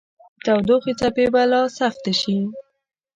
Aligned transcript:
د 0.03 0.03
تودوخې 0.45 0.93
څپې 0.99 1.25
به 1.33 1.41
لا 1.51 1.61
سختې 1.77 2.13
شي 2.21 2.37